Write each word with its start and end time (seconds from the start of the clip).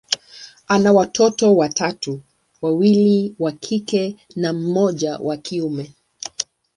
ana 0.67 0.93
watoto 0.93 1.55
watatu, 1.55 2.21
wawili 2.61 3.35
wa 3.39 3.51
kike 3.51 4.15
na 4.35 4.53
mmoja 4.53 5.17
wa 5.17 5.37
kiume. 5.37 5.93